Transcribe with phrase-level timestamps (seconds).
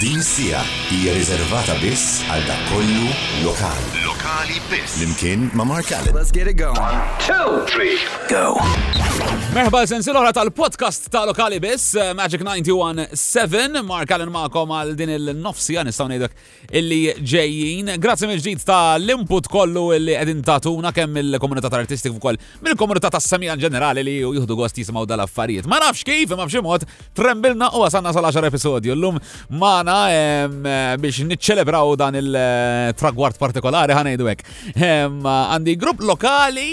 [0.00, 0.58] Din sija
[0.92, 3.06] hija riservata biss għal dak kollu
[3.46, 4.02] lokali.
[4.04, 4.98] Lokali biss.
[5.00, 6.12] Limkien ma' Mark Allen.
[6.12, 6.76] Let's get it going.
[6.76, 7.96] One, two, three,
[8.28, 8.58] go.
[9.56, 15.84] Merħba l-oħra tal-podcast ta' lokali biss, eh, Magic 917, Mark Allen ma'kom għal din il-nofsija
[15.88, 16.34] nistaw nejdek
[16.76, 17.94] illi ġejjin.
[17.96, 23.20] Grazzi mill-ġdid ta' l-input kollu illi għedin tatuna kemm il-komunità tal-artistik u koll, mill-komunità ta'
[23.22, 25.64] samija ġenerali li juhdu gost jisimaw dal-affarijiet.
[25.64, 26.84] Ma nafx kif, ma nafx mod,
[27.16, 28.92] trembilna u għasanna sal-10 episodju.
[28.92, 29.16] L-lum
[29.56, 34.52] ma' tagħna eh, biex niċċelebraw dan il eh, tragward partikolari ħanejdu hekk.
[35.22, 36.66] Għandi grupp lokali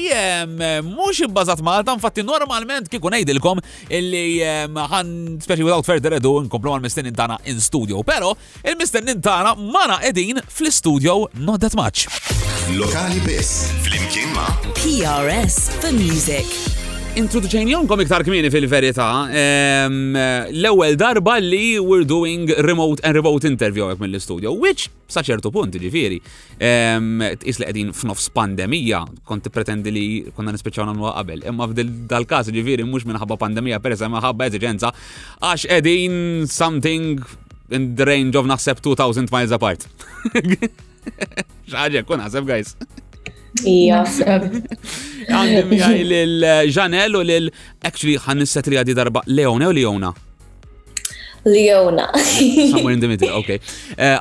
[0.83, 3.61] mhux ibbażat Malta, infatti normalment kieku ngħidilkom
[3.93, 8.33] illi ħan speċi without further ado nkomplu mal-mistennin tagħna in studio, però
[8.63, 12.07] il-mistennin tagħna mana qegħdin fl istudio not that much.
[12.75, 14.49] Lokali biss fl-imkien ma'
[14.79, 16.81] PRS for Music.
[17.13, 19.07] Introduċejnijom kom iktar kmini fil-verita.
[19.37, 20.15] Ehm,
[20.49, 26.17] L-ewel darba li we're doing remote and remote interview għek mill-studio, which saċertu punt ġifiri.
[26.57, 30.05] Ehm, Isla edin f'nofs pandemija, konti pretendi li
[30.35, 31.45] konna nispeċaw namlu qabel.
[31.45, 34.89] Imma dal kas ġifiri mux minħabba pandemija, peresa ħabba eżigenza,
[35.39, 37.21] għax edin something
[37.69, 39.85] in the range of naħseb 2000 miles apart.
[41.69, 42.73] ċaġe, kun għasab, guys.
[43.53, 50.09] Għandim jgħaj l-ġanel eh, u l-actually ħan nissetrija di darba Leona u Leona.
[51.45, 52.07] Leona.
[52.17, 53.59] Eh, somewhere in the middle, okay.
[53.97, 54.17] Uh,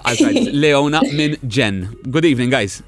[0.53, 1.89] Leona min Jen.
[2.11, 2.83] Good evening, guys.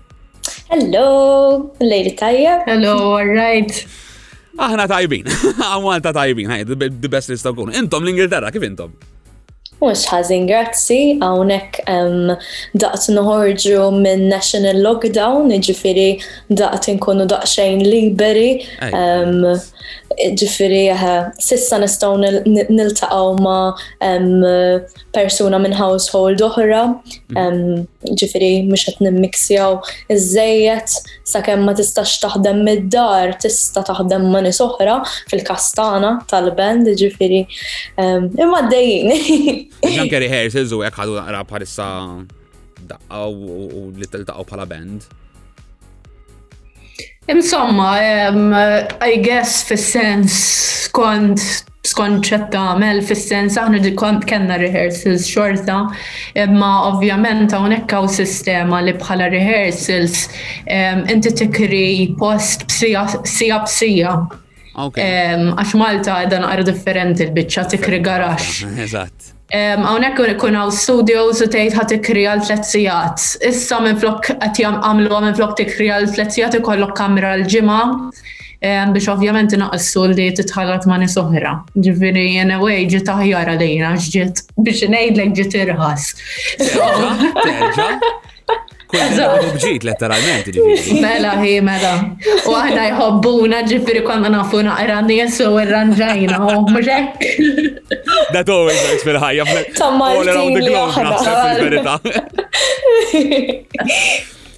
[0.68, 2.60] Hello, Lady Taya.
[2.66, 3.86] Hello, all right.
[4.58, 5.24] Aħna tajbin,
[5.70, 8.92] għamwalta tajbin, the best list of Intom l-Ingilterra, kif intom?
[9.83, 12.30] Mux ħazin, grazzi, għawnek um,
[12.78, 16.06] daqt nħorġu minn national lockdown, ġifiri
[16.55, 19.50] daqt nkunu daqxajn liberi, um,
[20.39, 20.84] ġifiri
[21.42, 23.56] sissa nistaw niltaqaw ma
[24.06, 24.47] um,
[25.14, 26.95] persuna minn household oħra, um,
[27.34, 28.14] mm-hmm.
[28.20, 29.80] ġifiri mux għet nimmiksjaw
[30.14, 35.01] iż-żejjet, sa' ma tistax taħdem mid-dar, tista taħdem ma' nisoħra
[35.33, 37.42] fil-kastana tal-band, ġifiri,
[37.98, 39.61] um, imma d-dejjini.
[39.83, 41.89] Kerry rehearsals u jek ħadu naqra parissa
[42.89, 45.11] daqqaw u li t-taqqaw bħala band.
[47.29, 47.92] Insomma,
[49.01, 50.35] I guess fil sens
[50.97, 51.42] kont
[51.85, 55.83] skont ċet tagħmel sens aħna di kont kena rehearsals xorta,
[56.41, 60.25] imma ovvjament hawnhekk hawn sistema li bħala rehearsals
[61.11, 61.85] inti tikri
[62.20, 64.14] post bsija bsija.
[64.77, 68.64] Għax Malta għedan għar differenti l-bicċa tikri garax.
[68.85, 69.31] Eżatt.
[69.54, 73.26] Għawnek kun għaw studios u tejt għat ikri għal t-letzijat.
[73.46, 77.80] Issa minn flok jgħam għamlu minn flok tikri għal tletzijat ikollok kamra l-ġima
[78.64, 81.52] biex ovvjament naqqassu li titħallat ma' nis oħra.
[81.84, 86.08] Ġifiri, in a way, ġi taħjara lejna, ġiet biex nejdlek ġiet irħas.
[88.94, 90.46] Bġit letteralment.
[91.02, 91.92] Mela, hi, mela.
[92.48, 97.27] U għahna jħobbuna ġifiri konna nafu naqra nisu u rranġajna, u mġek.
[98.34, 99.46] That always works fil-ħajja.
[99.78, 101.92] Tamma, all around the globe,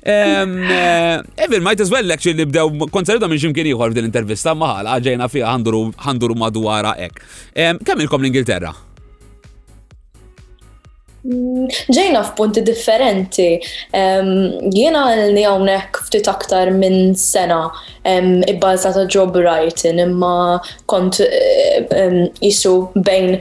[0.07, 5.53] eh, might as well actually nibdew konserta minn ximkien ieħor f'din intervista maħal għagġajna fiha
[6.03, 7.25] għanduru madwara ek.
[7.85, 8.75] Kemm ilkom l-Ingilterra?
[11.95, 13.47] ġejna f'punti differenti.
[14.77, 15.03] Jiena
[15.35, 17.59] li għawnek ftit aktar minn sena
[18.53, 20.61] ibbażata job writing imma
[20.91, 21.19] kont
[22.45, 23.41] jisu bejn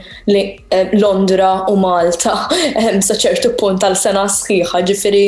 [1.00, 2.34] Londra u Malta
[3.06, 5.24] sa ċertu punt tal sena sħiħa ġifiri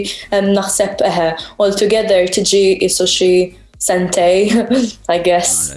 [0.51, 1.29] naħseb eħe.
[1.63, 3.33] Altogether tiġi jisu xi
[3.79, 4.51] sentej,
[5.09, 5.75] I guess.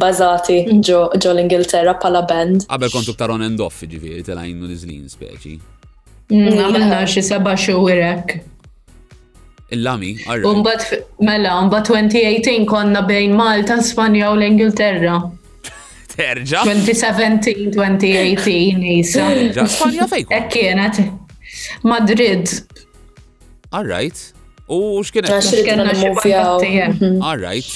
[0.00, 2.64] Bazati ġo l-Ingilterra pala band.
[2.72, 5.58] Għabel kontu ktaron endoffi ġifiri, off ġifiri, l-izlin speċi.
[6.32, 8.38] Għamilna mm, xi seba' xewirek.
[9.76, 10.48] Il-lami, għarra.
[10.48, 10.84] Umbat,
[11.24, 15.18] mela, umbat 2018 konna bejn Malta, Spanja u l-Ingilterra.
[16.14, 16.62] Terġa?
[16.70, 19.28] 2017, 2018, jisa.
[19.68, 20.32] Spanja fejk?
[20.38, 21.02] Ekkienet.
[21.86, 22.54] Madrid.
[23.74, 24.28] All right.
[24.68, 25.34] U x'kienet?
[25.44, 27.08] X'kienet?
[27.20, 27.72] All right.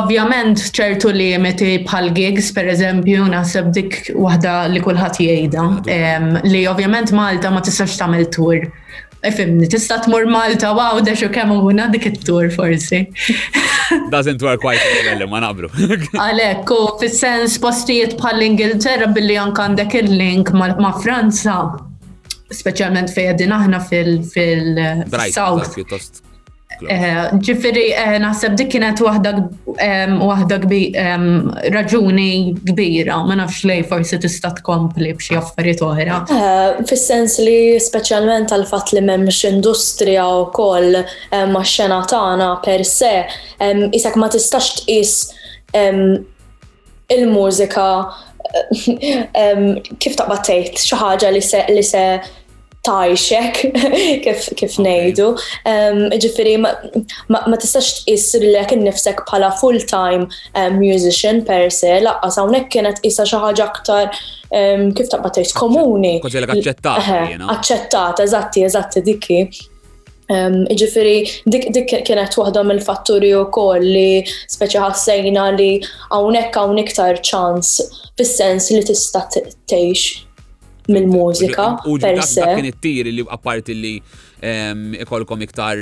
[0.02, 5.64] Ovvjament ċertu li meti bħal gigs, per eżempju, naħseb dik waħda li kulħadd jgħidha.
[6.46, 8.60] Li ovvjament Malta ma tistax tagħmel tur.
[9.26, 13.02] Efimni tista' tmur Malta, wow, da xo kemm huna dik it tur forsi.
[14.14, 15.70] Doesn't work quite well, ma nabru.
[16.22, 21.60] Għalek, u fis-sens postijiet bħal Ingilterra billi anke għandek il-link ma' Franza
[22.54, 25.81] specialment għedin aħna fil-South.
[26.82, 30.58] Eh, eh, ġifiri, eh, naħseb dik kienet wahda
[31.76, 32.25] raġuni
[32.70, 36.19] kbira, ma nafx lej forsi tista tkompli b'xi affarijiet oħra.
[36.88, 40.96] Fis-sens li speċjalment għal fatt li m'hemmx industrija wkoll
[41.54, 43.14] ma' xena tagħna per se,
[43.60, 45.16] isek ma tistax tqis
[47.12, 47.87] il-mużika
[50.02, 52.00] kif taqbad tgħid xi ħaġa li se
[52.82, 53.55] tajxek
[54.58, 55.26] kif, nejdu.
[56.23, 58.46] ġifiri, ma, tistax ma tistax tqissir
[58.82, 60.26] nifsek bħala full-time
[60.81, 64.11] musician per se, laqqa sawnek kienet issa xaħġa aktar
[64.99, 66.17] kif taqba tgħid komuni.
[66.25, 67.20] Koġelek aċċettata.
[67.56, 69.40] Aċċettata, eżatti, eżatti, dikki.
[70.82, 71.14] ġifiri,
[71.55, 75.70] dik, kienet waħda mill-fatturi u koll li speċi ħassejna li
[76.19, 77.76] għawnek għawnek tar ċans
[78.19, 80.26] fis-sens li tista' tgħix
[80.90, 81.67] mill-mużika.
[82.25, 82.40] se.
[82.43, 83.94] dak kien it-tir li apparti li
[85.05, 85.79] ikolkom iktar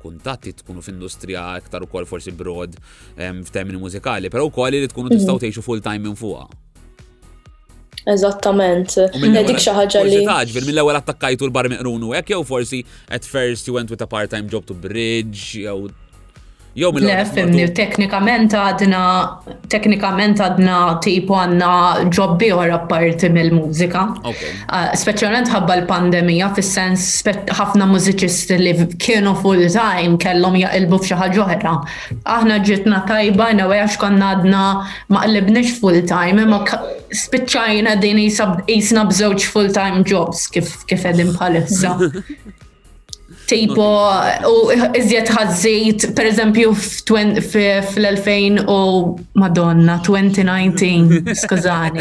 [0.00, 2.76] kuntatti tkunu f'industrija iktar ukoll forsi brod
[3.16, 5.42] f'termini mużikali, però wkoll li tkunu tistgħu mhm.
[5.42, 6.46] tgħixu full-time minn fuqha.
[8.08, 8.94] Eżattament.
[9.44, 10.20] Dik xi ħaġa li.
[10.24, 12.80] Taġbir mill-ewwel attakkajtu l-bar meqrunu hekk jew forsi
[13.12, 15.90] at first you went with a part-time job to bridge jew
[16.78, 19.00] Jow mill Le, teknikament għadna,
[19.72, 21.70] teknikament għadna tipu għanna
[22.14, 24.02] ġobbi għor apparti mill-mużika.
[24.68, 27.08] Ah, speċjalment ħabba l-pandemija, fis-sens
[27.58, 31.74] ħafna mużiċisti li kienu full time kellhom jaqilbu f'xi ħaġa oħra.
[32.38, 34.62] Aħna ġitna tajba, nawe għax konna għadna
[35.10, 36.62] ma qlibniex full time, imma
[37.10, 41.96] spiċċajna din jisna bżewġ full time jobs kif edin bħalissa.
[43.50, 43.86] tipo
[44.54, 44.56] u
[45.00, 45.28] iżjed
[46.16, 46.72] per eżempju
[47.92, 48.78] fl-2000 u
[49.34, 52.00] Madonna 2019 skużani.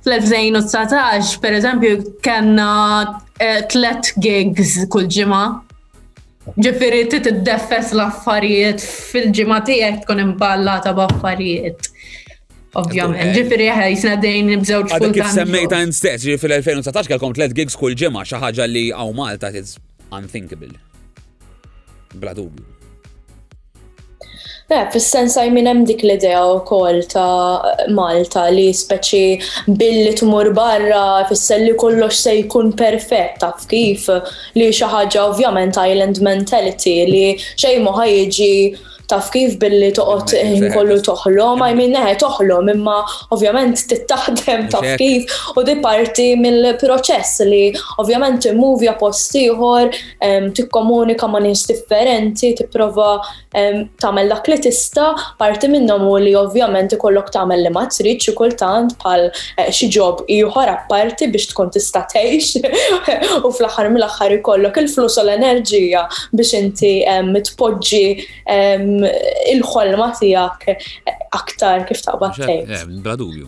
[0.04, 2.72] fl-2019, per eżempju, kena
[3.40, 5.42] eh, tlet gigs kull ġima.
[6.60, 11.88] Ġifiri, ti t-deffes l-affarijiet fil ġima tijek tkun imballata b'affarijiet.
[12.76, 15.14] Ovvjament, ġifiri, eh, jisna dejn nibżewġ full-time.
[15.16, 19.78] Għadek semmejta n-stess, ġifiri, fil-2019 kalkom tlet gigs kull ġima, xaħġa li għaw Malta, it's
[20.12, 20.74] unthinkable.
[22.20, 22.73] Bla dubju.
[24.72, 31.74] Eh, fis-sens minn hemm dik l-idea wkoll ta' Malta li speċi billi tmur barra fil-selli
[31.82, 34.08] kollox se jkun perfett taf kif
[34.56, 38.50] li xi ħaġa ovvjament island mentality li xej muħajġi
[39.12, 42.94] taf kif billi toqgħod kollu toħlom, I mean neħe toħlom imma
[43.36, 47.66] ovvjament tittaħdem taf kif u di parti mill-proċess li
[48.00, 49.90] ovvjament timmuvja post ieħor,
[50.56, 53.18] tikkomunika ma' nix differenti, tipprova
[53.54, 58.34] tagħmel dak li tista' parti minnhom u li ovvjament ikollok tagħmel li ma trid xi
[58.38, 64.80] kultant bħal eh, xi ġob ieħor apparti biex tkun tista' tgħix u fl-aħħar mill-aħħar ikollok
[64.84, 66.92] il-flus u l-enerġija biex inti
[67.28, 68.04] mitpoġġi
[69.54, 72.72] il-ħolma tiegħek aktar kif taqbad tgħid.
[72.72, 73.44] Eh,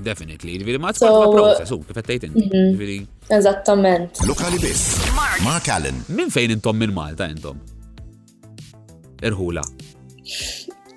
[0.00, 0.54] Definitely.
[0.56, 2.28] Ġifieri ma tfaqqa process, kif inti.
[2.30, 2.62] Mhm.
[2.72, 4.22] Jiġifieri- Eżattament.
[4.26, 4.86] Lokali biss.
[5.44, 6.00] Mark Allen.
[6.16, 7.60] Minn fejn intom minn Malta intom?
[9.26, 9.62] irħula?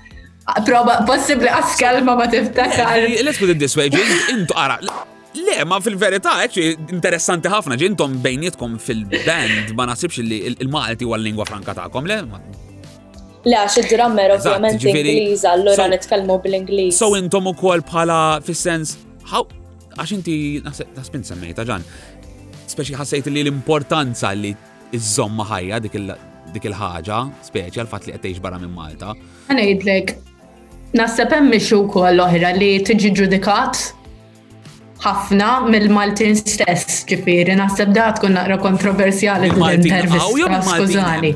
[0.66, 2.98] Proba, possibli għaskelma ma tiftakar.
[3.04, 4.80] Eh, let's put it this way, ġin, intu għara.
[5.38, 11.14] Le, ma fil-verità, eċi, eh, interessanti ħafna, ġintom bejnietkom fil-band, ma nasibx li il-Malti u
[11.14, 12.18] l-lingwa franka ta'kom, le?
[13.44, 16.92] Le, għax id-drammer ovvjament Ingliż, allora nitkellmu bil-Ingliż.
[16.98, 18.96] So intom ukoll bħala fis-sens,
[19.32, 19.46] how
[19.98, 21.84] għax inti naspin semmejta ġan,
[22.72, 24.52] speċi ħassejt li l-importanza li
[24.90, 29.14] iż zomma ħajja dik il-ħaġa, speċi għal-fat li qed barra minn Malta.
[29.50, 30.14] Għanajdlek,
[30.98, 33.76] Nasseb hemm mixu wkoll oħra li tiġi ġudikat
[35.04, 41.30] ħafna mill-Maltin stess ġifieri, naħseb da tkun naqra kontroversjali l-intervista, skużani.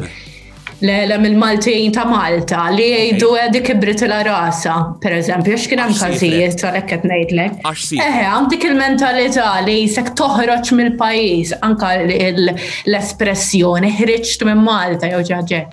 [0.85, 6.91] Le, mill-Maltin ta' Malta li jgħidu dik ibritila rasa, per eżempju, x'kien hemm każijiet għalhekk
[6.91, 7.63] qed ngħidlek.
[8.01, 15.65] Eħe, għand dik il-mentalità li jisek toħroġ mill-pajjiż anka l-espressjoni ħriġt minn Malta jew ġaġe.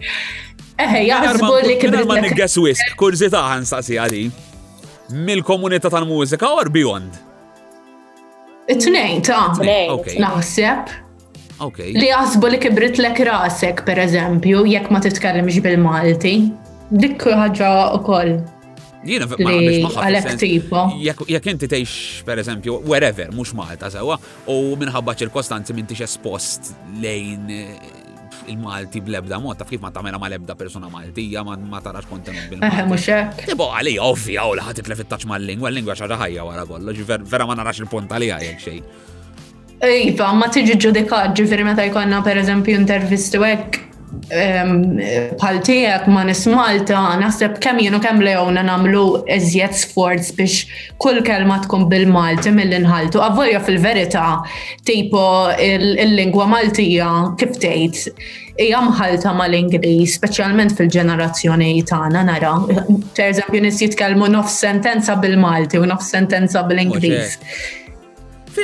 [0.79, 2.03] Eħe, eh, jaħsbu li kibri.
[2.07, 4.23] Ma niggas wisk, kurzita għan staqsi għadi.
[5.27, 7.17] Mil-komunità tal-mużika or beyond?
[8.71, 9.49] It-tnejn, ta'
[10.25, 10.93] naħseb.
[11.81, 16.35] Li jaħsbu li kibrit lek rasek, per eżempju, jekk ma titkellimx bil-Malti.
[16.91, 18.33] Dik ħaġa u koll.
[19.07, 20.81] Jina għalek tipo.
[21.01, 27.49] Jek inti tgħix per eżempju, wherever, mux Malta sewa, u minħabba ċirkostanzi minn espost lejn
[27.55, 27.71] eh,
[28.49, 32.49] il-Malti blebda mod, taf kif ma tamela ma lebda ebda persona Maltija, ma tarax kontenut
[32.49, 32.79] bil-Malti.
[32.79, 33.43] Eh, Muxek.
[33.49, 37.45] Tipo, għalli, ovvija, u la iflef it-taċ mal lingwa l-lingwa xaġa ħajja wara kollox, vera
[37.49, 38.81] ma narax il-punt għalija jekk xej.
[39.81, 43.81] Eh, iva, ma tiġi ġudikat, ġifiri meta jkonna per eżempju intervistu hekk
[44.31, 49.03] bħal tiegħek ma nismalta naħseb kemm jienu kemm lejona nagħmlu
[49.35, 50.57] iżjed sforz biex
[50.99, 53.21] kull kelma tkun bil-Malti mill-inħaltu.
[53.23, 54.25] Avvolja fil-verità
[54.85, 55.23] tipo
[55.57, 58.25] il-lingwa Maltija kif tgħid
[58.61, 62.55] hija mħalta mal-Ingliż, speċjalment fil-ġenerazzjoni tagħna nara.
[63.15, 67.39] Pereżempju nies jitkellmu nofs sentenza bil-Malti u nofs sentenza bil-Ingliż.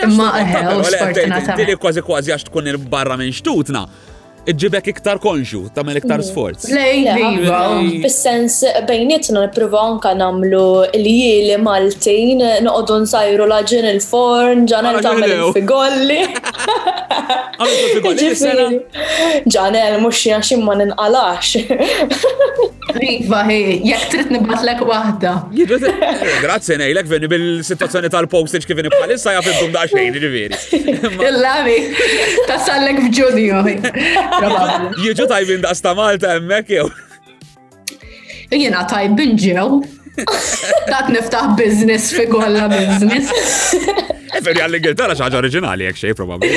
[0.03, 1.61] Imma eħe, eh, u sfortunatament.
[1.63, 3.87] Dili kważi kważi għax tkun il-barra minn xtutna
[4.47, 6.67] iġibek iktar konġu, tamel iktar sforz.
[6.71, 7.03] Lej,
[8.05, 10.63] fis sens bejnietna nippruvaw anka namlu
[10.95, 16.21] l-jieli Maltin, noqogħdu nsajru laġin il-forn, ġanel ah, tagħmel il-figolli.
[19.51, 21.55] Ġanel mhux jaxim ma ninqalax.
[22.95, 25.31] Riva, hej, jek trid nibatlek waħda.
[26.45, 30.61] Grazzi nejlek veni bil-situazzjoni tal-postage kif bħalissa jaf id-dum da xejn, ġiviri.
[31.27, 31.77] Illavi,
[32.47, 34.95] tasallek f'ġunju.
[35.05, 36.87] Jiġu tajbin da sta Malta emmek jew.
[38.51, 39.96] Jena tajbin ġew.
[40.91, 43.75] Dak niftaħ business fi kolla business.
[44.37, 46.49] Feri e għall-Ingilterra xaġa oriġinali jek xej probabli.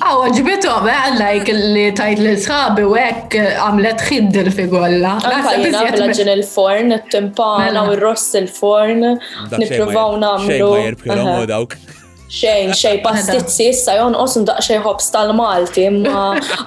[0.00, 5.14] Għaw, ġbitu għallajk eh, li tajt l-sħabi u għek għamlet xiddil fi kolla.
[5.22, 7.86] Għallajk ah, il-forn, il-timpana mela.
[7.88, 9.06] u il-ross il-forn,
[9.62, 10.72] niprovaw namlu.
[11.02, 12.00] Xej
[12.32, 13.94] xejn xej pastizzi issa
[14.48, 16.20] daq xej ħobs tal-Malti imma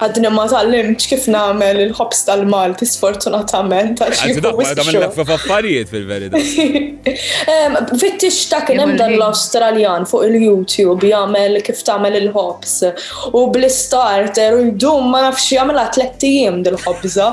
[0.06, 6.40] għadni ma tal-limċ kif namel il-ħobs tal-Malti sfortunatament Għadni fil-verità.
[8.00, 12.76] Fittix ta' kien hemm dan l-Awstraljan fuq il-YouTube jagħmel kif tagħmel il-ħobs
[13.32, 17.30] u bl-starter u jdum ma nafx jagħmelha għat ijiem dil hopsa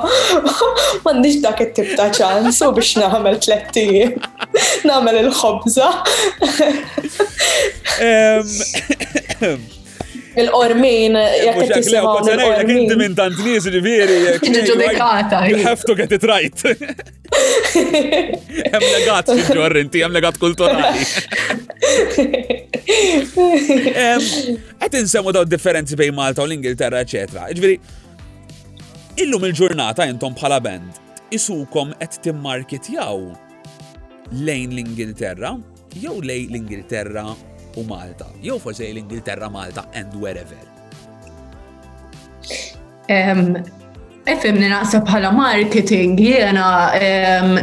[1.06, 4.16] Mandiġ dak it-tip ta' ċans u biex nagħmel tlettijim.
[4.90, 5.86] Namel il hopsa
[6.46, 8.23] eh,
[10.42, 11.15] Il-qormin,
[11.46, 12.22] jek t-tisimaw.
[12.25, 14.15] Jek inti minn tant nies ġiviri.
[14.70, 15.42] Ġudikata.
[15.51, 16.60] You have to get it right.
[17.74, 21.03] Hemm legat fil-ġor inti, hemm legat kulturali.
[24.80, 27.42] Għet insemmu daw differenzi bejn Malta u l-Ingilterra, eccetera.
[27.53, 27.75] Ġviri,
[29.25, 30.92] illum il-ġurnata jintom bħala band,
[31.34, 33.20] isukom qed timmarketjaw
[34.48, 35.51] lejn l-Ingilterra,
[35.94, 37.25] jew lejn l-Ingilterra
[37.75, 40.58] u Malta, jew forse l-Ingilterra Malta and wherever.
[44.30, 46.68] Efem ninaqsa bħala marketing jena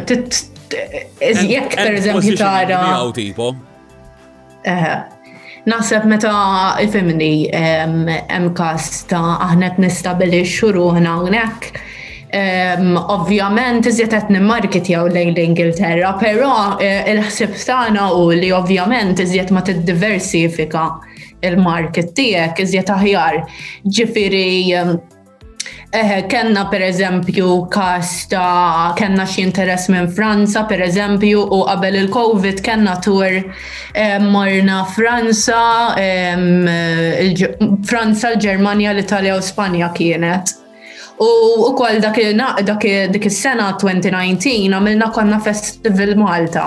[0.05, 2.81] jekk per eżempju tara.
[3.17, 3.55] tipo.
[4.69, 4.89] Eh,
[5.71, 6.35] naħseb meta
[6.85, 11.83] ifimni hemm kas ta' aħna nistabilixxu ruħna hawnhekk
[13.11, 19.51] Ovvjament, iżjed qed nimmarket għaw lejn l-Ingilterra, però eh, il-ħsib tagħna u li ovvjament iżjed
[19.51, 20.85] ma tiddiversifika
[21.43, 23.41] il-market tiegħek iżjed aħjar.
[23.85, 24.99] Ġifieri
[25.93, 32.61] Eh, kenna per eżempju ta' kenna xie interess minn Franza per eżempju u qabel il-Covid
[32.63, 37.43] kenna tur eh, marna Franza, eh,
[37.91, 40.60] Franza, l-Germania, l-Italja u Spanja kienet.
[41.21, 41.27] U
[41.71, 42.17] ukoll dak
[43.13, 46.63] dik is-sena 2019 għamilna konna festival Malta.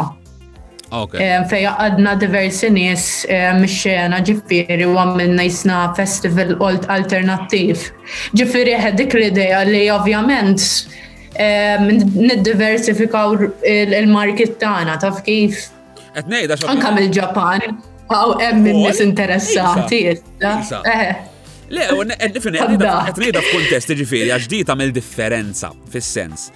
[0.93, 1.39] Ah, okay.
[1.50, 3.05] Fej għadna diversi nies
[3.57, 7.88] mix-xena ġifiri u għamilna jisna festival old alternattiv.
[8.38, 10.62] Ġifiri dik l-ideja li ovvjament
[12.13, 13.33] nid-diversifikaw
[13.65, 15.72] il-market tagħna taf kif.
[16.13, 17.72] Etnej, Anka mill-Ġapan,
[18.05, 20.03] għaw hemm min nies interessati.
[20.13, 21.29] Eh,
[21.73, 21.89] Le,
[22.29, 26.51] nifini, e, e, għetnejda e, f'kuntest għax di tamil differenza, sens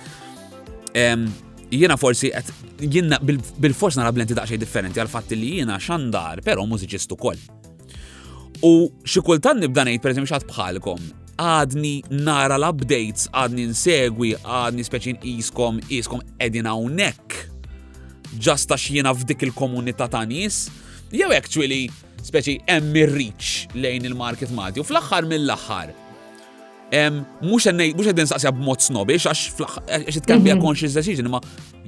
[1.73, 2.29] Jiena forsi,
[2.79, 7.35] jiena bil-fors nara blenti daqxej differenti għal-fatti li jiena xandar, pero mużiċistu kol.
[8.63, 8.71] U
[9.03, 11.03] xikultan nibda ngħid esempio, xatt bħalkom,
[11.43, 17.35] għadni nara l-updates, għadni nsegwi, għadni speċin iskom, iskom edin hawnhekk.
[18.39, 20.69] Ġasta x'jiena f'dik il-komunità ta' nies,
[21.11, 21.89] jew actually
[22.27, 24.81] speċi hemm ir-reach lejn il-market Malti.
[24.81, 25.95] U fl-aħħar mill-aħħar.
[27.43, 30.61] Mux għed b b'mod snobi, għax it-kambja mhm.
[30.63, 31.41] conscious decision, ma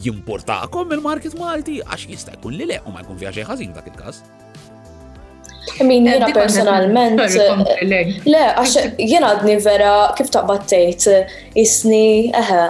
[0.03, 3.88] jimportakom il-market Malti, għax jista' jkun li le, u ma jkun fija xej ħażin dak
[3.93, 4.19] il-każ.
[5.79, 7.19] Eh, jena personalment.
[7.27, 12.03] Eh, le, għax jena għadni vera kif taqbattejt, eh, isni,
[12.36, 12.63] eħe,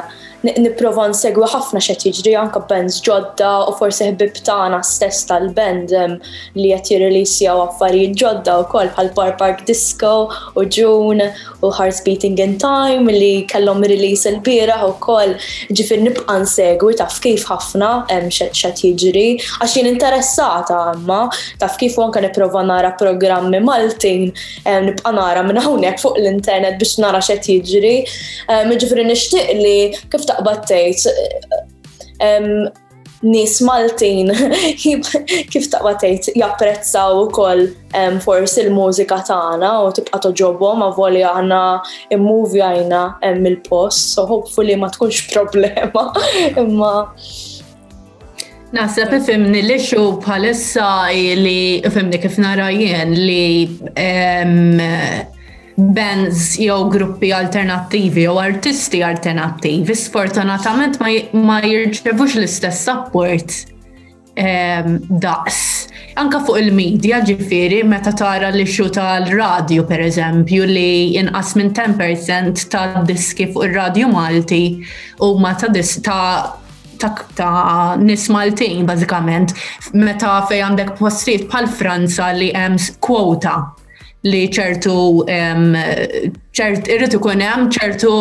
[0.58, 6.13] niprofa nsegwi ħafna xed jiġri anka bands ġodda u forsi ħbib tagħna stess tal-band ehm,
[6.55, 10.12] li qed jirrilisjaw affarijiet ġodda wkoll bħal Bar Park Disco
[10.55, 11.27] u June
[11.59, 15.35] u Hearts Beating in Time li kellhom release il-bieraħ ukoll
[15.75, 19.27] ġifier nibqa' nsegwi taf kif ħafna ehm, xed jiġri
[19.59, 21.20] għax jien interessata għamma
[21.66, 24.29] taf kif anka nipprova nara programmi Maltin
[24.63, 27.96] ehm, nibqa' nara minn hawnhekk fuq l-internet biex nara xed jiġri.
[28.79, 29.74] Ġifieri nixtieq li
[30.11, 31.07] kif x'taqbad tgħid
[33.20, 34.29] nis Maltin
[35.51, 37.63] kif taqba tgħid japprezzaw ukoll
[38.24, 41.57] forsi l-mużika tagħna u tibqa' toġobhom avoli aħna
[42.15, 43.00] għajna
[43.42, 46.03] mill-post, so hopefully ma tkunx problema.
[46.63, 46.94] Imma
[48.70, 50.87] Naħseb fimni li xo bħalissa
[51.42, 53.68] li fimni kif nara jien li
[55.79, 60.98] bands jew gruppi alternattivi jew artisti alternattivi sfortunatament
[61.44, 63.55] ma jirċevux l-istess support
[64.39, 65.61] um, daqs.
[66.20, 72.65] Anka fuq il-medja ġifiri meta tara li xu tal-radio per eżempju li inqas minn 10%
[72.74, 74.63] ta' diski fuq il-radio Malti
[75.24, 76.57] u ma ta' dis ta'
[77.00, 77.50] ta', ta
[78.01, 79.55] nis Maltin bażikament
[79.96, 83.59] meta fej għandek postijiet bħal Franza li hemm kwota
[84.27, 84.96] li ċertu
[86.51, 88.14] ċert irrid hemm ċertu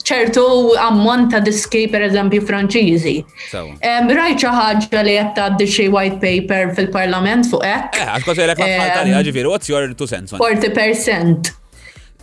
[0.00, 0.44] ċertu
[0.80, 3.14] ammont ta' diski per eżempju Franċiżi.
[3.52, 7.98] Rajt xi ħaġa li qed tgħaddi xi white paper fil-Parlament fuq hekk.
[8.00, 10.32] Eh, għax kważi l-ek ħaġa ġifieri, what's your two cents?
[10.40, 11.56] 40%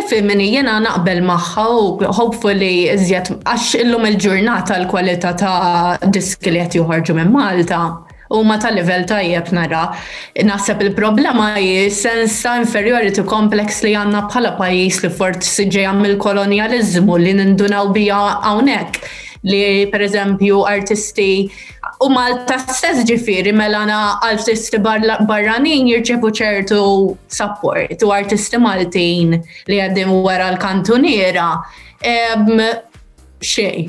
[0.01, 6.81] Effimini, jena naqbel maħħa u hopefully iżjed għax illum il-ġurnata l-kwalità ta' disk li qed
[6.83, 7.81] joħorġu minn Malta
[8.31, 9.83] u ma tal level tajjeb nara.
[10.49, 17.19] Naħseb il-problema hi sens ta' inferiority complex li għandna bħala pajjiż li forsi ġejja mill-kolonializmu
[17.21, 19.09] li nindunaw bija hawnhekk
[19.45, 21.29] li pereżempju artisti
[22.01, 23.83] u Malta stess ġifiri mela
[24.25, 26.79] artisti barranin jirċevu ċertu
[27.29, 29.37] support u artisti Maltin
[29.69, 31.51] li għaddim wara l-kantuniera
[33.45, 33.85] xej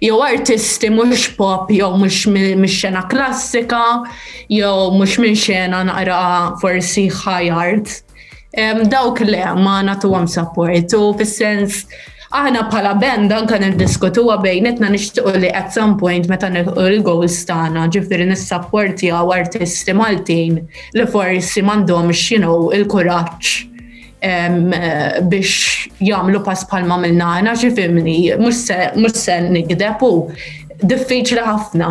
[0.00, 2.20] jew artisti mhux pop jew mhux
[2.56, 3.80] mix-xena klassika
[4.58, 7.90] jew mhux minn xena naqra forsi high art.
[8.56, 11.84] Um, dawk le ma nagħtuhom support u fis-sens
[12.40, 17.84] aħna bħala band anke niddiskutuha bejnitna nixtiequ li at some point meta nilħu l-goals tagħna
[17.94, 20.58] ġifieri jew artisti Maltin
[20.98, 23.69] li forsi m'għandhomx you know, kuraġġ
[24.20, 30.10] biex jagħmlu pass palma minna għana ġifimni, mux se nigdepu
[30.82, 31.88] diffiċli ħafna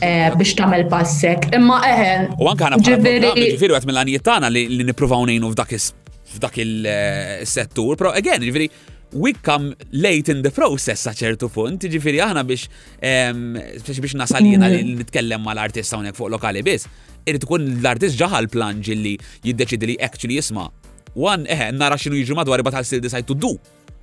[0.00, 1.48] eh, biex tamel passek.
[1.58, 2.36] Imma eħe.
[2.40, 8.68] U anka ħana ġifiri għat mill-għanijiet tagħna li nippruvaw nejnu f'dak il-settur, però again, ġifiri,
[9.16, 9.72] we come
[10.04, 12.68] late in the process ċertu punt, ġifiri aħna biex
[13.00, 15.00] biex nasalina li mm-hmm.
[15.00, 16.84] nitkellem mal artista unek fuq lokali biss,
[17.24, 19.14] irrid kun l-artist ġaħal planġ li
[19.48, 20.68] jiddeċidi li actually jisma'
[21.14, 23.58] One, eh, nara xinu jiġu madwar but I'll still decide to do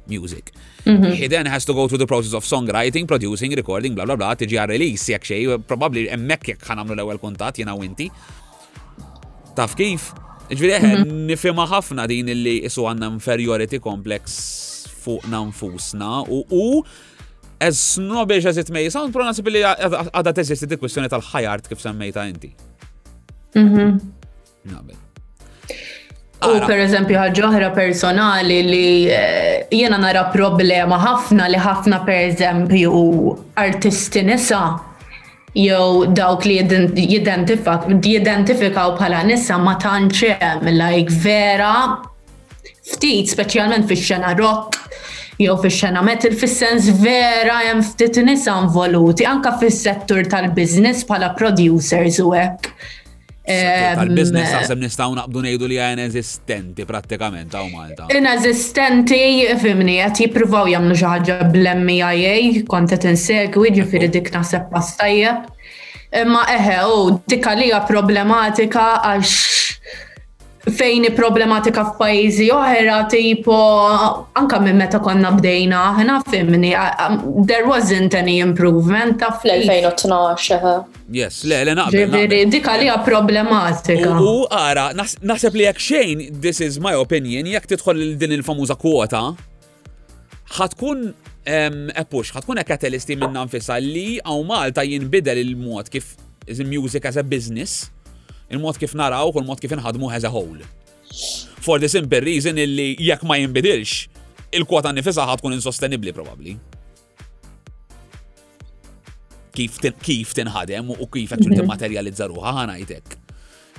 [0.07, 0.51] music.
[0.85, 1.11] Mm-hmm.
[1.13, 4.33] He then has to go through the process of songwriting, producing, recording, bla bla bla,
[4.35, 8.09] tiġi release jek xej, probably emmek jek għamlu l-ewel kontat jena u inti.
[9.57, 10.11] Taf kif?
[10.45, 10.89] Ġviri eħe,
[11.29, 14.35] nifima ħafna din illi isu għanna inferiority complex
[15.05, 16.67] fuq nanfusna u u
[17.63, 21.81] as snobbish as it may sound, pro nasib li għadha teżisti dik kwestjoni tal-ħajart kif
[21.81, 22.51] semmejta inti.
[23.55, 25.01] Nabel.
[26.53, 33.31] U per eżempju ħagġoħra personali li eh, jiena nara problema ħafna li ħafna per eżempju
[33.63, 34.59] artisti nisa
[35.57, 36.59] jew dawk li
[38.11, 41.71] jidentifikaw bħala nisa ma tanċem, like vera
[42.93, 44.77] ftit speċjalment fix-xena rock
[45.41, 52.21] jew fix-xena metal fis-sens vera hemm ftit nisa involuti anka fis-settur tal biznis bħala producers
[52.23, 52.71] u hekk.
[53.45, 58.07] Tal-biznes għasem ehm, nistaw naqbdu nejdu li għajn eżistenti pratikament għaw Malta.
[58.17, 59.19] Ineżistenti,
[59.61, 65.35] fimni, għat jipruvaw jamlu xaħġa bl-MIA, kontet insegwi, ġifiri dik nasib pastajja.
[66.23, 69.37] Imma eħe, u dikka li problematika għax
[70.73, 73.55] fejn problematika f'pajjiżi oħra tipo
[74.39, 76.71] anka minn meta konna bdejna aħna fimni
[77.45, 80.85] there wasn't any improvement ta' fl-2012.
[81.13, 82.07] Yes, le, le naqbel.
[82.07, 84.15] Ġifieri dik għalija problematika.
[84.21, 89.25] U ara, naħseb li jekk xejn, this is my opinion, jekk tidħol din il-famuża kwota,
[90.57, 91.05] ħatkun
[91.45, 96.15] eppux, ħatkun katalisti minna nfissa li għaw Malta jinbidel il-mod kif
[96.49, 97.89] is music as a business
[98.51, 100.65] il-mod kif naraw u l-mod kif inħadmu as a whole.
[101.65, 104.07] For the simple reason illi jekk ma jinbidilx,
[104.59, 106.55] il-kwota nifisa ħatkun insostenibli probably.
[109.55, 113.21] Kif, kif tinħadem u kif għattu timmaterializza ruħa ħanajtek.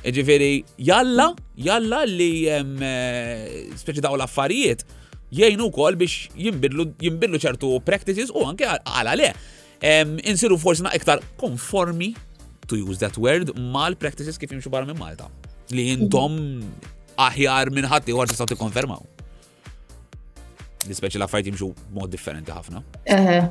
[0.07, 4.87] Ġifiri, jalla, jalla li speċi daw l-affarijiet
[5.37, 9.31] jajnu kol biex jimbidlu ċertu practices u anke għala le.
[10.31, 12.15] Insiru forsi na iktar konformi
[12.69, 15.29] to use that word mal-practices kif jimxu barra minn Malta.
[15.77, 16.91] Li jintom mhm.
[17.29, 19.05] aħjar minn ħadd ieħor tistgħu tikkonfermaw.
[19.07, 23.43] konfermaw Dispeċi l-affarijiet jimxu mod differenti ħafna.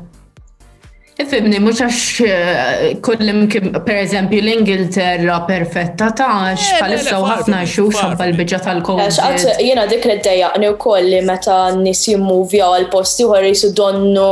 [1.16, 7.86] Ifimni, mux għax eh, kullim kim, per eżempju, l-Ingilterra perfetta taħx, eh, pal-issaw ħafna xu
[7.96, 9.20] xabba l-bġa tal-kowġ.
[9.64, 14.28] Jena dik l-dajja, għani u li meta nis jimmuvja għal-posti għarri su donnu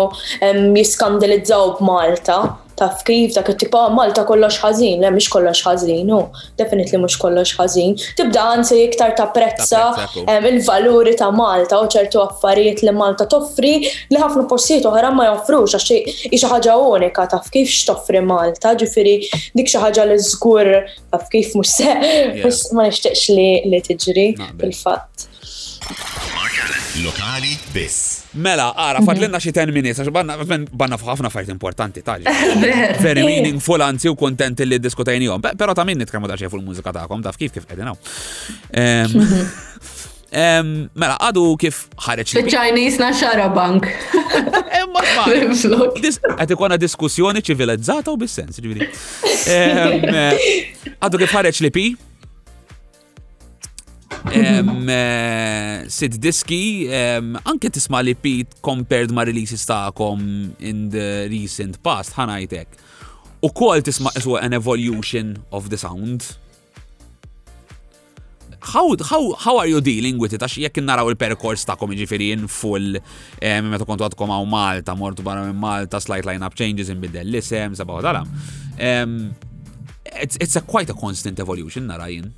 [0.79, 2.41] jiskandalizzaw b'Malta
[2.79, 6.21] taf kif dak it-tipa ah, Malta kollox ħażin, le mhix kollox ħażin, no,
[6.59, 7.95] definitely mhux kollox ħażin.
[8.17, 9.81] Tibda anzi iktar tapprezza
[10.23, 15.29] ehm, il-valuri ta' Malta u ċertu affarijiet li Malta toffri li ħafna postijiet oħra ma
[15.31, 19.15] joffrux għax xi ħaġa unika taf kif x'toffri Malta, ġifieri
[19.57, 20.73] dik xi ħaġa li żgur
[21.13, 24.27] taf kif mhux se ma nixtieqx li tiġri
[24.59, 25.29] fil-fatt.
[27.03, 28.12] Lokali biss.
[28.33, 29.17] Mela, għara, mhm.
[29.19, 30.09] l-inna xie 10 minis, għax
[30.75, 32.25] banna fħafna fajt importanti, tal.
[33.05, 35.43] Very meaningful, għanzi u kontent li diskutajni jom.
[35.57, 37.95] Pero ta' minn nitkemmu daċċie fuq il-mużika ta'kom, taf kif kif edinaw.
[39.11, 39.51] Mhm.
[40.97, 42.39] Mela, għadu kif ħareċ.
[42.39, 42.97] The Chinese
[43.37, 43.85] na bank.
[44.81, 45.03] Emma,
[45.53, 45.99] xmaq.
[46.39, 48.89] Għet ikona diskussjoni ċivilizzata u bis-sens, ġivili.
[51.03, 51.85] Għadu kif ħareċ li pi,
[54.31, 60.23] Ehm, eh, Sit diski, ehm, anke tisma li Pete compared ma' releases ta'kom
[60.59, 62.79] in the recent past, ħanajtek.
[63.43, 66.37] U kol tisma iswa an evolution of the sound.
[68.63, 70.39] How, how, how are you dealing with it?
[70.39, 72.95] Għax jekk naraw il-perkors ta'kom ġifiri in full,
[73.43, 77.27] ehm, meta kontu għadkom għaw Malta, mortu barra minn Malta, slight line-up changes in bidel
[77.33, 78.31] l-isem, sabaw dalam.
[80.23, 82.31] It's, it's a quite a constant evolution, narajin.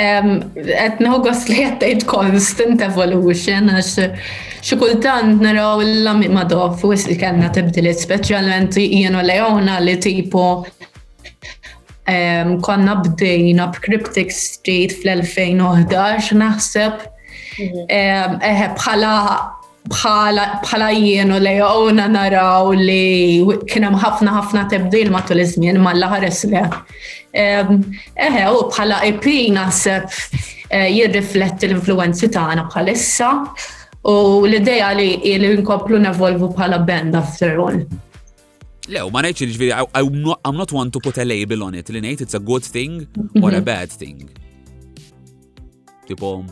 [0.00, 8.00] Għet nħogos li għattajt constant evolution, għax xikultant naraw l-lami madof, u s kanna tibdilit,
[8.00, 10.64] specialment jenu Leona li tipo
[12.08, 17.04] konna bdejna Cryptic Street fl-2011 naħseb.
[17.60, 17.84] Mhm.
[18.40, 19.12] Eħe bħala
[19.90, 26.44] bħala jienu li għawna naraw li kienem ħafna ħafna tebdil matul iż izmien ma l-ħares
[26.50, 26.62] le.
[27.34, 30.06] Eħe, u bħala IP nasib
[30.70, 33.32] eh, jirrifletti l-influenzi tagħna bħalissa
[34.06, 34.16] u
[34.46, 37.82] l-ideja li li nevolvu bħala band after all.
[38.88, 42.00] Lew, ma ngħidx li ġviri, I'm not one to put a label on it, li
[42.06, 43.02] ngħid it's a good thing
[43.42, 43.64] or a mhm.
[43.64, 44.28] bad thing.
[46.06, 46.44] Tipo,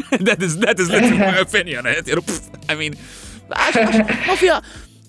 [0.28, 1.86] that is that is literally my opinion.
[1.86, 2.00] Eh?
[2.72, 2.94] I mean,
[3.50, 4.58] ma fija,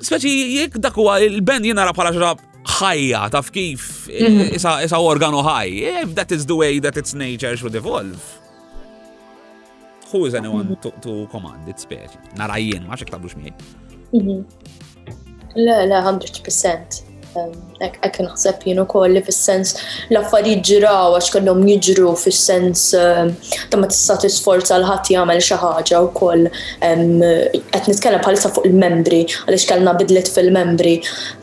[0.07, 2.43] speċi jek dak huwa il-band jien nara bħala xrab
[2.77, 4.55] ħajja taf kif mhm.
[4.59, 5.73] isa organo ħaj.
[5.73, 8.23] If eh, that is the way that its nature should evolve.
[10.11, 12.19] Who is anyone to, to command it speċi?
[12.39, 13.55] Narajjen, jien, ma xek tablux miej.
[14.13, 14.41] Mhm.
[15.53, 17.03] Le, le, 100%.
[17.83, 19.71] Ek naħseb jien ukoll li fis-sens
[20.11, 23.31] l-affarijiet ġiraw għax kellhom jiġru fis-sens ehm,
[23.71, 27.23] ta' ma tista' tisforza l ħadd jagħmel xi ħaġa wkoll ehm,
[27.73, 30.95] qed nitkellem bħalissa fuq il-membri għaliex kellna bidlet fil-membri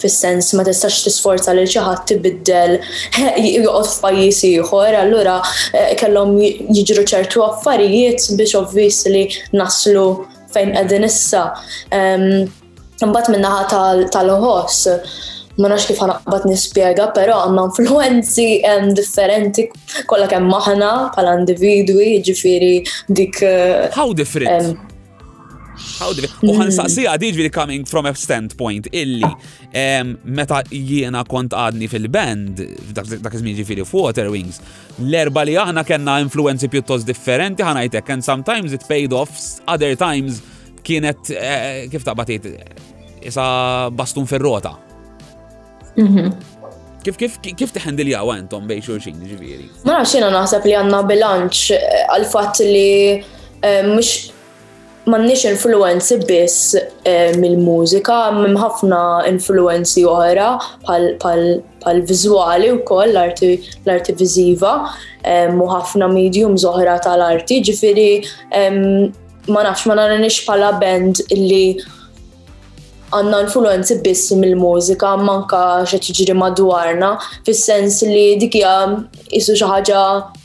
[0.05, 2.77] fis-sens ma tistax tisforza lil xi ħadd tibiddel
[3.65, 5.39] joqgħod f'pajjiż ieħor, allura
[5.75, 9.27] eh, kellhom jiġru ċertu affarijiet biex ovviously
[9.57, 10.07] naslu
[10.55, 11.45] fejn qegħdin issa.
[11.91, 14.87] Imbagħad ehm, minnaħa tal-ħoss
[15.61, 18.47] ma nafx kif ħanaqbad nispjega, però għandna influenzi
[18.97, 19.69] differenti
[20.11, 22.73] kollha kemm aħna bħala individwi, jiġifieri,
[23.09, 23.43] dik.
[23.45, 24.87] Eh, How different?
[26.01, 26.45] How different?
[26.45, 27.21] U ħansaqsija mm.
[27.23, 29.29] diġviri coming from a standpoint illi
[30.29, 32.61] meta jiena kont għadni fil-band,
[32.97, 34.61] dak iżmin ġifiri Water Wings,
[35.01, 40.43] l-erba li aħna kena influenzi pjuttost differenti ħanajtek, and sometimes it paid off, other times
[40.85, 42.51] kienet eh, kif taqbatiet
[43.25, 44.77] isa bastun fil-rota.
[45.99, 46.31] Mhm.
[47.01, 49.71] Kif kif kif tiħendilja għantom bej xurxin ġviri?
[49.89, 54.11] Ma nafx jiena naħseb li għandna bilanċ eh, għal fatt li eh, mhux
[55.09, 59.01] m'għandniex influenzi biss eh, mill-mużika, hemm ħafna
[59.31, 60.51] influenzi oħra
[60.85, 64.75] bħal viżwali wkoll l-arti viżiva
[65.57, 68.09] u ħafna mediums oħra tal-arti, ġifieri
[69.51, 71.65] ma nafx ma naranix bħala band li
[73.15, 77.13] għanna influenzi biss mill-mużika, manka xa ġiri madwarna,
[77.47, 78.73] fil-sens li dikja
[79.35, 80.03] jisu xaħġa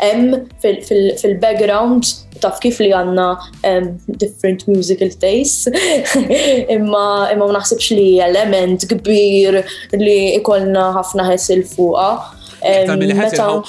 [0.07, 0.23] em
[0.63, 2.09] fil-background,
[2.41, 3.27] taf kif li għanna
[4.21, 5.69] different musical tastes,
[6.75, 9.61] imma imma naħsibx li element kbir
[10.01, 12.09] li ikolna ħafna il fuqa.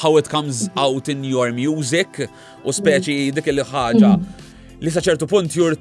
[0.02, 2.28] how it comes out in your music,
[2.64, 3.34] u speċi mm.
[3.36, 4.26] dik il ħagġa mm.
[4.80, 5.76] li saċertu punt you're,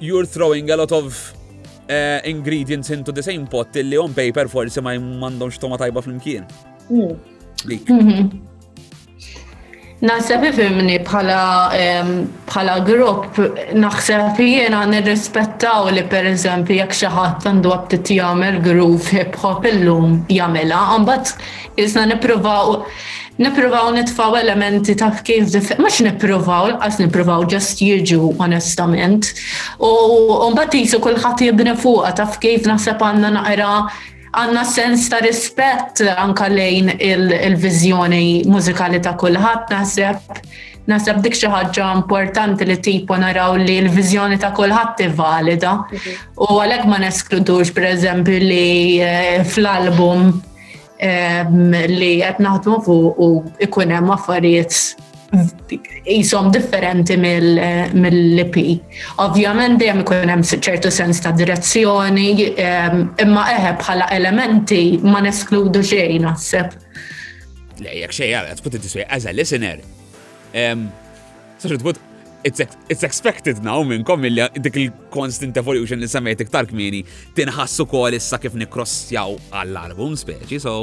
[0.00, 1.32] you're throwing a lot of
[1.90, 6.42] Eh, ingredients into the same pot illi on paper forsi ma jmandomx toma tajba fl-imkien.
[6.88, 7.14] Hmm.
[7.94, 8.26] Mhm.
[10.04, 11.38] Naħseb ifimni bħala
[12.50, 13.40] bħala grupp,
[13.84, 19.64] naħseb jiena nirrispettaw li per eżempju jekk xi ħadd għandu għabtit jagħmel groove hip hop
[19.72, 22.76] illum jagħmilha, imbagħad isna nippruvaw
[23.38, 29.28] Nipruvaw nitfaw elementi ta' kif differenti, mux nipruvaw, għas nipruvaw ġast jirġu onestament.
[29.78, 33.68] U mbagħad jisu kulħadd jibni fuqha ta' kif naħseb għandna naqra
[34.42, 40.42] għanna sens ta' rispett anka lejn il-vizjoni il mużikali ta' kulħadd naħseb
[40.90, 45.76] nasab dik xi ħaġa importanti li tipu naraw li l-viżjoni ta' kulħadd valida.
[45.94, 46.18] Mhm.
[46.42, 50.32] U għalhekk ma neskludux pereżempju li eh, fl-album
[51.00, 54.98] li qed naħdmu fuq u ikun hemm affarijiet
[56.08, 58.56] jisom differenti mill-IP.
[59.20, 62.56] Ovvjament dejjem ikun hemm ċertu sens ta' direzzjoni,
[63.20, 66.74] imma eħe bħala elementi ma neskludu xejn naħseb.
[67.78, 69.78] Le, jekk xejn, għad tkun tiswej, as a listener.
[71.58, 71.98] Sax tbut
[72.44, 77.02] it's, it's expected now minnkom illi dik il-constant evolution li semmejt iktar kmini
[77.38, 80.76] tinħassu kol issa kif nikrossjaw għall-album speċi, so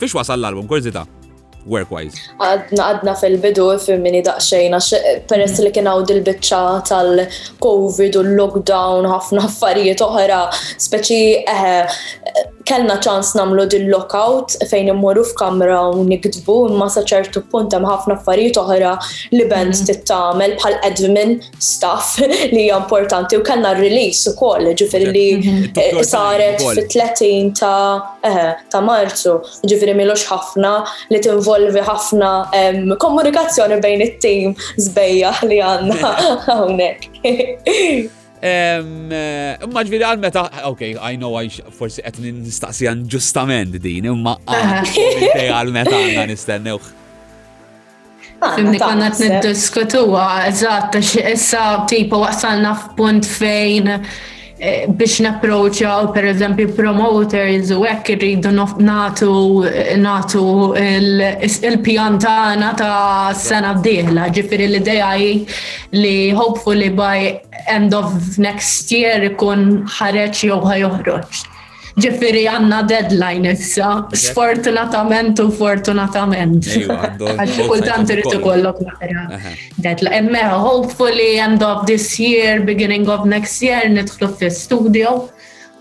[0.00, 1.06] fiex wasal l-album, korzita?
[1.64, 2.18] Workwise.
[2.44, 4.82] Għadna għadna fil-bidu fil-mini daqxejna,
[5.30, 10.42] peress li kien għawd il-bicċa tal-Covid u l-lockdown, ħafna affarijiet oħra,
[10.88, 12.23] speċi eħe, eh,
[12.68, 17.84] kellna ċans namlu din lockout fejn immorru f'kamra u nikdbu imma sa ċertu punt hemm
[17.86, 18.92] ħafna affarijiet oħra
[19.34, 19.90] li bent mhm.
[19.90, 21.34] tittamel bħal admin
[21.66, 22.16] staff
[22.54, 25.84] li hija importanti u kellna release ukoll ġifieri li mhm.
[25.84, 29.36] eh, saret fit-30 ta' eh, ta' Marzu
[29.70, 30.74] ġifieri milux ħafna
[31.12, 34.56] li tinvolvi ħafna komunikazzjoni bejn it-tim
[34.88, 36.14] żbejja li għandna
[36.48, 38.14] hawnhekk.
[38.44, 38.80] Eh,
[39.64, 42.20] imma ġviri għal meta, ok, I know I forsi qed
[42.76, 46.90] għan ġustament din, imma għal meta għanna nistennewħ.
[48.44, 53.92] Fimni konna t għazat, xie issa tipo waqsalna f'punt fejn
[54.60, 59.64] Eh, biex u per eżempju promoters u hekk irridu natu
[59.96, 60.44] natu
[61.70, 64.28] il-pjantana ta' sena d-dieħla.
[64.38, 65.10] Ġifieri l-idea
[65.98, 67.34] li hopefully by
[67.66, 71.50] end of next year ikun ħareġ jew ħajoħroġ.
[71.94, 76.66] Ġifiri għanna deadline issa, sfortunatament u fortunatament.
[76.66, 78.80] Għaxi kultant irritu kollok
[79.78, 80.14] Deadline.
[80.16, 85.20] Emme, hopefully end of this year, beginning of next year, nidħlu fi studio.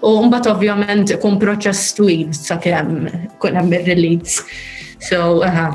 [0.05, 3.07] U mbagħad ovvjament kun proċess twil sakemm
[3.41, 4.45] kun hemm ir-release.
[5.09, 5.71] So, aha.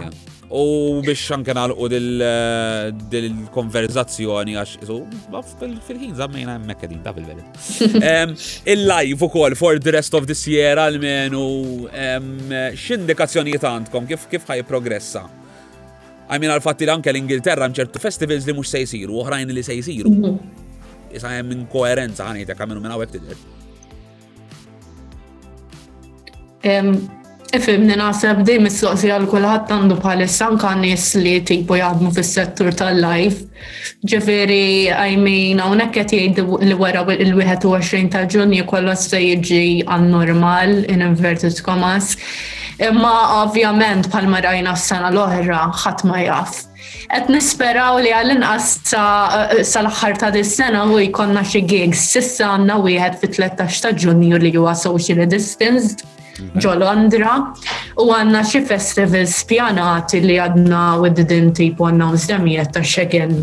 [0.51, 5.07] U biex anke nalqu dil-konverzazzjoni eh, għax so,
[5.85, 7.43] fil-ħin żammejna hemmhekk qegħdin ta' fil veri
[8.73, 11.43] Il-live ukoll for the rest of this year għalmenu
[12.73, 15.27] x'indikazzjonijiet għandkom kif kif ħaj progressa.
[16.29, 20.09] Għajmin għal-fatti anke l-Ingilterra mċertu festivals li mhux se jsiru, oħrajn li se jsiru.
[20.09, 20.37] Mhm.
[21.17, 23.37] Isa hemm inkoerenza ħanejtek għamilu minn hawnhekk tidher.
[27.49, 33.47] Ifimni naħseb dejjem mistoqsija għal kulħadd għandu bħalissa anke nies li tibu jaħdmu fis-settur tal-life.
[34.05, 40.75] Ġifieri I mean hawnhekk qed jgħid li wara il-21 ta' Ġunju kollha se jiġi għan-normal
[40.93, 42.19] in inverted commas.
[42.85, 46.53] Imma ovvjament bħalma rajna s-sena l-oħra ħadd ma jaf.
[47.09, 48.75] Qed nisperaw li għall-inqas
[49.73, 52.11] sal-aħħar ta' dis-sena u jkollna xi gigs.
[52.13, 56.05] Sissa għandna wieħed fit-13 ta' Ġunju li huwa social distanced
[56.63, 57.31] ġolondra
[57.99, 63.35] u għanna xi festivals pjanati li għadna u the din tipu għanna użdemijiet ta' xegen.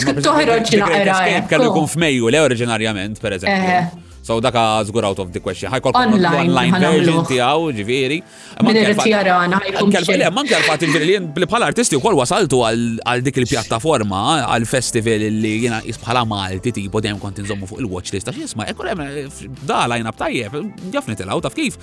[0.00, 1.18] Toħroġ naqra.
[1.50, 3.76] Kallu kun f'Mejju le oriġinarjament, per eżempju.
[3.76, 4.03] Eh.
[4.24, 5.68] So daka zgur out of the question.
[5.68, 5.92] Ħajkol
[6.24, 8.16] online version tiegħu ġifieri.
[8.64, 10.32] Min irtjarana ħajkun.
[10.38, 10.96] Manke għalfat il
[11.34, 17.04] li bħal artisti wkoll wasaltu għal dik il-pjattaforma għal festival li jiena bħala Malti tipo
[17.04, 20.58] dejjem kont inżommu fuq il-watch list għax jisma' ekkur hemm da lajna b'tajjeb,
[20.96, 21.76] jafni telaw, taf kif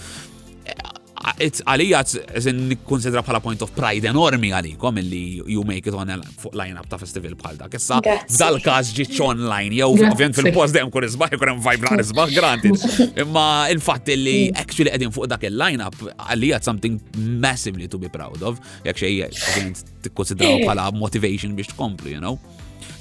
[1.21, 1.99] għalija
[2.35, 5.21] għazin konsidra bħala point of pride enormi għalikom illi
[5.53, 7.67] you make it on a line-up ta' festival bħal da.
[7.71, 12.85] Kessa dal kaz ġiċ online, jow ovvjament fil-post dem kur isbaħ, kur vibe naqra granted.
[13.21, 16.99] Imma il-fatt illi actually qegħdin fuq dak il-line-up għalija something
[17.41, 19.69] massively to be proud of, jekk xej
[20.07, 22.37] tikkonsidraw bħala motivation biex tkomplu, you know.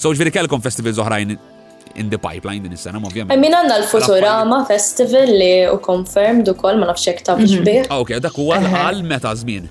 [0.01, 1.01] So ġveri kellkom festivals
[1.95, 3.39] in the pipeline din is-sena, ovvjament.
[3.41, 7.65] Min għandna l-Futurama Festival li u confirmed u koll ma nafx hekk ta' mhm.
[7.67, 9.69] biex ah, Ok, dak huwa għal meta żmien.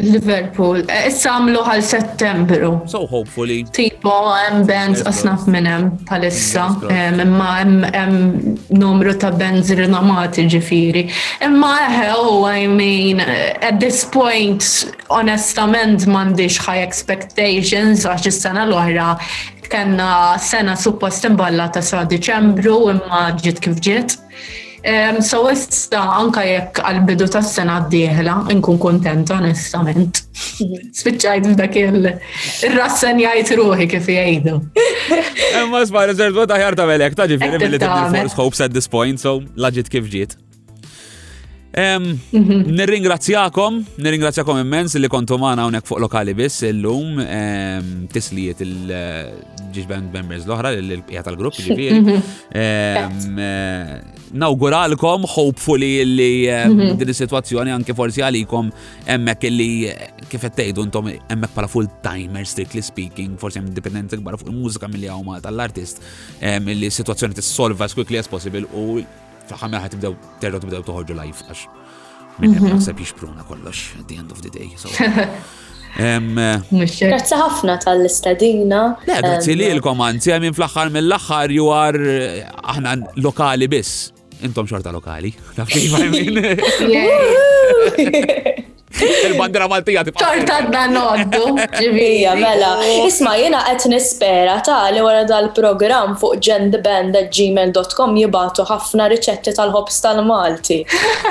[0.00, 2.70] Liverpool, eh, issa għamlu għal settembru.
[2.88, 3.66] So hopefully.
[3.76, 6.70] Tipo, hemm bands asnaf minn hemm palissa,
[7.20, 7.50] imma
[7.90, 11.02] hemm numru ta' bands rinomati ġifiri.
[11.44, 13.20] Imma eħew, eh, oh, I mean,
[13.60, 14.64] at this point,
[15.12, 19.12] onestament m'għandix high expectations għax is-sena l-oħra
[19.74, 24.14] kenna sena suppost imballa ta' sa' Diċembru imma ġiet kif ġiet.
[24.84, 30.20] Um, so issa anka jekk għal-bidu ta' sena d-dieħla, nkun kontenta onestament.
[30.22, 30.92] Mhm.
[31.00, 34.56] Spiċċajt dak il-rassan jajt ruħi kif jgħidu.
[35.62, 39.40] Imma sbar, reservat aħjar ta' velek, ta' ġifiri mill-li t-force hopes at this point, so
[39.56, 40.36] laġit kif ġiet.
[41.74, 42.68] Mhm.
[42.70, 47.18] Nirringrazzjakom, nirringrazzjakom immens li kontu maħna unek fuq lokali biss illum
[48.12, 49.32] tislijiet il eh,
[49.74, 52.00] ġiġbend members l-oħra, l-pijat tal-grupp ġifiri.
[52.00, 52.34] Mhm.
[52.54, 56.94] Eh, Nauguralkom, hopefully li mhm.
[57.00, 58.70] din situazzjoni anke forsi għalikom
[59.16, 64.18] emmek li eh, kif tejdu intom emmek pala full timer strictly speaking, forsi jem dipendenti
[64.22, 65.10] gbar fuq il-mużika mill-li
[65.44, 66.00] tal-artist,
[66.62, 69.02] mill-li situazzjoni t-solva as quickly as possible u
[69.48, 71.60] fl ħat tibdew terra tibdew toħorġu live għax
[72.40, 72.72] minn hemm mhm.
[72.74, 74.68] naħseb jixpruna kollox at the end of the day.
[75.94, 76.18] Eh,
[76.74, 78.78] grazzi ħafna tal-istadina.
[79.06, 84.10] Le, grazzi li l-komanzi għamin fl-axħar mill-axħar ju għar eh, aħna lokali biss.
[84.40, 85.30] Intom xorta lokali.
[89.02, 90.24] Il-bandera Maltija tibqa.
[90.24, 91.42] Torta d noddu.
[91.78, 92.68] Ġivija, mela.
[93.06, 100.80] Isma jena għet nispera ta' li wara dal-program fuq gendband.gmail.com jibatu ħafna riċetti tal-ħobs tal-Malti.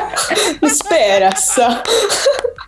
[0.64, 1.72] Nispera, sa.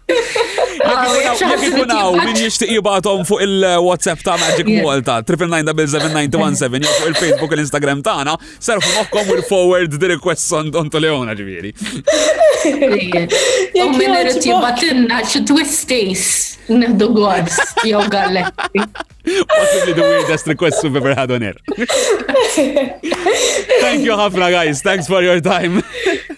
[0.06, 7.58] Jek ikunaw min jishtiq jibatom fuq il-WhatsApp ta' Magic Malta, 999-797, jew fuq il-Facebook u
[7.58, 8.36] l-Instagram tagħna,
[8.68, 11.74] sarfu moħkom u forward di request onto Leona ġifieri.
[13.82, 16.55] U minn irid jibatilna xi twisties.
[16.72, 18.82] Neħdu gwarz, jew galletti.
[19.26, 21.58] Possibly the weirdest request we've ever had on air.
[23.82, 25.82] Thank you ħafna guys, thanks for your time.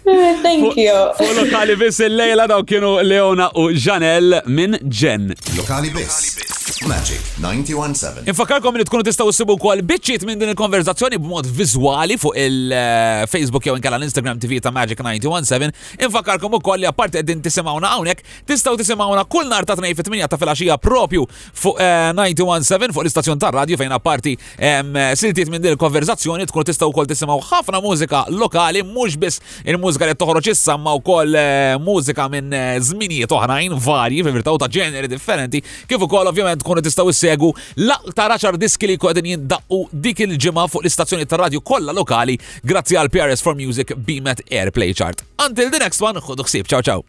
[0.03, 0.95] Thank you.
[1.19, 5.31] Fu lokali bis il-lejla daw kienu Leona u Janel minn Jen.
[5.55, 6.56] Lokali bis.
[6.67, 8.27] Magic 917.
[8.27, 13.69] Infakarkom li tkunu tistgħu ssibu wkoll biċċiet minn din il-konverzazzjoni b'mod viżwali fuq il-Facebook eh,
[13.69, 15.71] jew inkella l-Instagram TV ta' Magic 917.
[16.03, 20.77] Infakarkom ukoll li apparti qegħdin tisimgħuna hawnhekk, tistgħu tisimgħuna kull nhar ta' fit-8 ta' filgħaxija
[20.83, 21.79] propju fuq
[22.17, 24.83] 917 eh, fuq l-istazzjon tar-radju fejn apparti eh,
[25.15, 30.17] siltiet minn din il-konverzazzjoni tkunu tistgħu wkoll tisimgħu ħafna mużika lokali mhux biss il-mużika li
[30.19, 31.39] toħroġ issa ma wkoll
[31.87, 32.51] mużika minn
[32.91, 37.53] żminijiet oħrajn varji fil virtaw ta' ġeneri differenti kif ukoll ovvjament ovvjament kunu tistaw issegu
[37.77, 43.09] l-aktar 10 diski li kodin jindaqqu dik il-ġimgħa fuq l-istazzjoni tar-radju kollha lokali grazzi għal
[43.11, 45.21] PRS for Music Beamet Airplay Chart.
[45.39, 47.03] Until the next one, ħodu ħsieb, ciao ciao.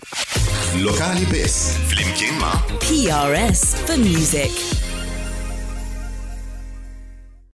[0.81, 4.78] Lokali bis, flimkien ma' PRS for Music.